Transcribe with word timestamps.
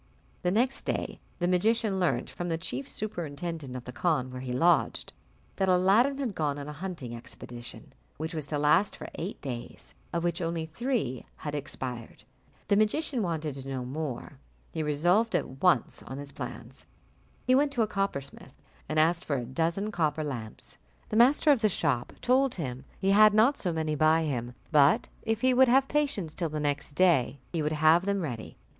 The 0.41 0.49
next 0.49 0.81
day 0.83 1.19
the 1.37 1.47
magician 1.47 1.99
learnt, 1.99 2.27
from 2.27 2.49
the 2.49 2.57
chief 2.57 2.89
superintendent 2.89 3.75
of 3.75 3.83
the 3.83 3.91
khan 3.91 4.31
where 4.31 4.41
he 4.41 4.51
lodged, 4.51 5.13
that 5.57 5.69
Aladdin 5.69 6.17
had 6.17 6.33
gone 6.33 6.57
on 6.57 6.67
a 6.67 6.73
hunting 6.73 7.15
expedition, 7.15 7.93
which 8.17 8.33
was 8.33 8.47
to 8.47 8.57
last 8.57 8.95
for 8.95 9.07
eight 9.13 9.39
days, 9.41 9.93
of 10.11 10.23
which 10.23 10.41
only 10.41 10.65
three 10.65 11.23
had 11.35 11.53
expired. 11.53 12.23
The 12.67 12.77
magician 12.77 13.21
wanted 13.21 13.53
to 13.53 13.67
know 13.69 13.81
no 13.83 13.85
more, 13.85 14.39
He 14.71 14.81
resolved 14.81 15.35
at 15.35 15.61
once 15.61 16.01
on 16.01 16.17
his 16.17 16.31
plans. 16.31 16.87
He 17.45 17.53
went 17.53 17.71
to 17.73 17.83
a 17.83 17.87
coppersmith, 17.87 18.55
and 18.89 18.97
asked 18.99 19.23
for 19.23 19.35
a 19.37 19.45
dozen 19.45 19.91
copper 19.91 20.23
lamps: 20.23 20.79
the 21.09 21.15
master 21.15 21.51
of 21.51 21.61
the 21.61 21.69
shop 21.69 22.11
told 22.21 22.55
him 22.55 22.85
he 22.97 23.11
had 23.11 23.35
not 23.35 23.55
so 23.55 23.71
many 23.71 23.93
by 23.93 24.23
him, 24.23 24.55
but 24.71 25.07
if 25.21 25.41
he 25.41 25.53
would 25.53 25.67
have 25.67 25.87
patience 25.87 26.33
till 26.33 26.49
the 26.49 26.59
next 26.59 26.93
day, 26.93 27.37
he 27.53 27.61
would 27.61 27.73
have 27.73 28.03
them 28.05 28.21
ready. 28.21 28.57